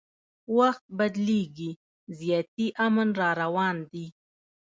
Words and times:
وخت 0.57 0.83
بدلیږي 0.97 1.71
زیاتي 2.19 2.67
امن 2.85 3.07
راروان 3.21 3.77
دي 3.91 4.05